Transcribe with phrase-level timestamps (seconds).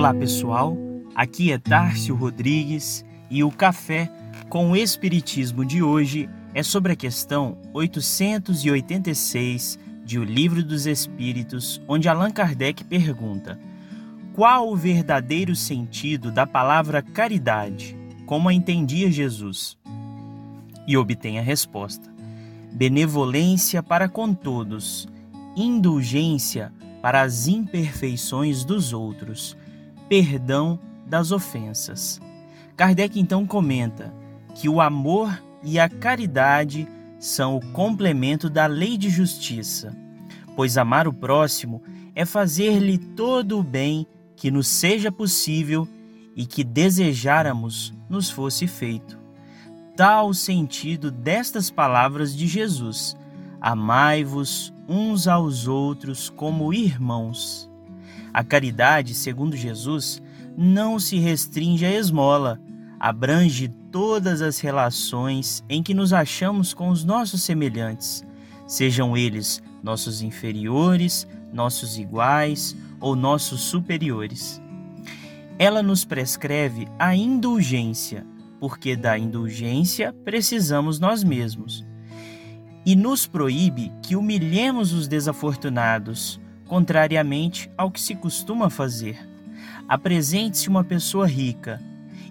[0.00, 0.78] Olá pessoal,
[1.14, 4.10] aqui é Tárcio Rodrigues e o Café
[4.48, 11.82] com o Espiritismo de hoje é sobre a questão 886 de O Livro dos Espíritos,
[11.86, 13.60] onde Allan Kardec pergunta:
[14.32, 17.94] Qual o verdadeiro sentido da palavra caridade,
[18.24, 19.76] como a entendia Jesus?
[20.86, 22.10] E obtém a resposta:
[22.72, 25.06] benevolência para com todos,
[25.54, 26.72] indulgência
[27.02, 29.59] para as imperfeições dos outros,
[30.10, 32.20] perdão das ofensas.
[32.76, 34.12] Kardec então comenta
[34.56, 36.88] que o amor e a caridade
[37.20, 39.96] são o complemento da lei de justiça,
[40.56, 41.80] pois amar o próximo
[42.12, 45.86] é fazer-lhe todo o bem que nos seja possível
[46.34, 49.16] e que desejáramos nos fosse feito.
[49.96, 53.16] Tal o sentido destas palavras de Jesus:
[53.60, 57.69] Amai-vos uns aos outros como irmãos.
[58.32, 60.22] A caridade, segundo Jesus,
[60.56, 62.60] não se restringe à esmola,
[62.98, 68.24] abrange todas as relações em que nos achamos com os nossos semelhantes,
[68.66, 74.60] sejam eles nossos inferiores, nossos iguais ou nossos superiores.
[75.58, 78.26] Ela nos prescreve a indulgência,
[78.58, 81.84] porque da indulgência precisamos nós mesmos
[82.84, 86.39] e nos proíbe que humilhemos os desafortunados,
[86.70, 89.18] contrariamente ao que se costuma fazer.
[89.88, 91.82] Apresente-se uma pessoa rica,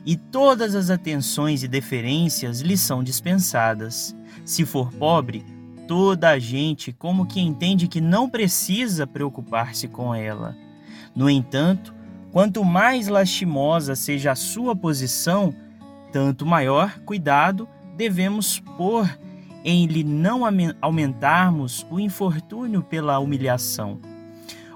[0.06, 4.16] e todas as atenções e deferências lhe são dispensadas.
[4.46, 5.44] Se for pobre,
[5.90, 10.56] toda a gente como que entende que não precisa preocupar-se com ela.
[11.14, 11.94] No entanto,
[12.32, 15.54] quanto mais lastimosa seja a sua posição,
[16.14, 17.68] tanto maior cuidado
[17.98, 19.06] devemos pôr
[19.66, 20.44] em lhe não
[20.82, 24.00] aumentarmos o infortúnio pela humilhação.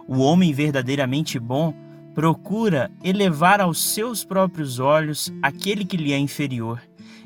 [0.08, 1.74] O homem verdadeiramente bom
[2.14, 6.82] procura elevar aos seus próprios olhos aquele que lhe é inferior,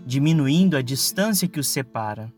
[0.05, 2.31] diminuindo a distância que os separa.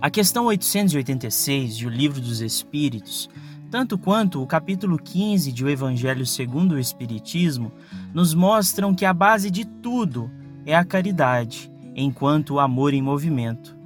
[0.00, 3.28] A questão 886 de O Livro dos Espíritos,
[3.70, 7.72] tanto quanto o capítulo 15 de O Evangelho segundo o Espiritismo,
[8.12, 10.30] nos mostram que a base de tudo
[10.64, 13.76] é a caridade enquanto o amor em movimento.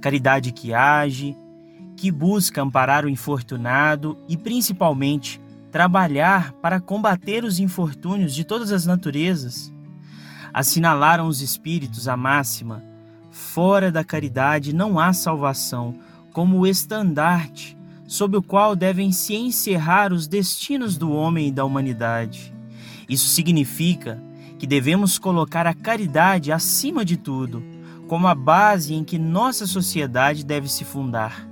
[0.00, 1.36] Caridade que age,
[2.02, 5.40] que busca amparar o infortunado e, principalmente,
[5.70, 9.72] trabalhar para combater os infortúnios de todas as naturezas.
[10.52, 12.82] Assinalaram os espíritos a máxima:
[13.30, 15.94] fora da caridade não há salvação,
[16.32, 21.64] como o estandarte sob o qual devem se encerrar os destinos do homem e da
[21.64, 22.52] humanidade.
[23.08, 24.20] Isso significa
[24.58, 27.62] que devemos colocar a caridade acima de tudo,
[28.08, 31.51] como a base em que nossa sociedade deve se fundar.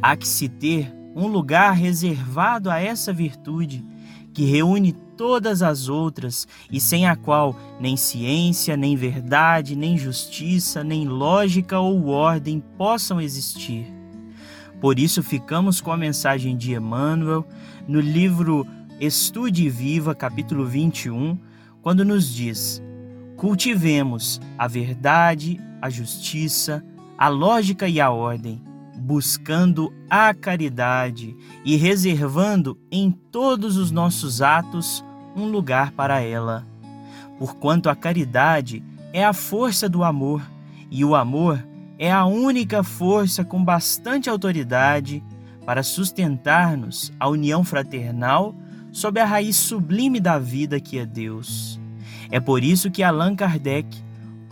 [0.00, 3.84] Há que se ter um lugar reservado a essa virtude,
[4.32, 10.84] que reúne todas as outras e sem a qual nem ciência, nem verdade, nem justiça,
[10.84, 13.86] nem lógica ou ordem possam existir.
[14.78, 17.46] Por isso ficamos com a mensagem de Emmanuel
[17.88, 18.66] no livro
[19.00, 21.38] Estude Viva, capítulo 21,
[21.80, 22.82] quando nos diz:
[23.36, 26.84] cultivemos a verdade, a justiça,
[27.16, 28.62] a lógica e a ordem,
[29.06, 35.04] buscando a caridade e reservando em todos os nossos atos
[35.36, 36.66] um lugar para ela.
[37.38, 40.42] Porquanto a caridade é a força do amor,
[40.90, 41.64] e o amor
[41.96, 45.22] é a única força com bastante autoridade
[45.64, 48.56] para sustentar-nos a união fraternal
[48.90, 51.78] sob a raiz sublime da vida que é Deus.
[52.28, 53.86] É por isso que Allan Kardec,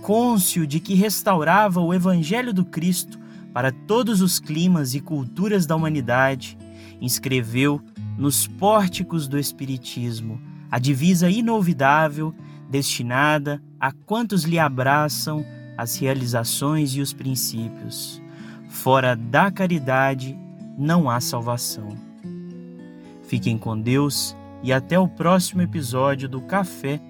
[0.00, 3.23] cônscio de que restaurava o Evangelho do Cristo
[3.54, 6.58] para todos os climas e culturas da humanidade,
[7.00, 7.80] inscreveu
[8.18, 12.34] nos pórticos do Espiritismo a divisa inolvidável
[12.68, 15.46] destinada a quantos lhe abraçam
[15.78, 18.20] as realizações e os princípios.
[18.68, 20.36] Fora da caridade
[20.76, 21.90] não há salvação.
[23.22, 27.00] Fiquem com Deus e até o próximo episódio do Café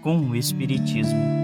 [0.00, 1.39] com o Espiritismo.